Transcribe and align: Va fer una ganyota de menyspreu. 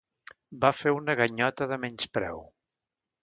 Va 0.63 0.71
fer 0.77 0.93
una 0.99 1.15
ganyota 1.19 1.67
de 1.73 1.79
menyspreu. 1.83 2.45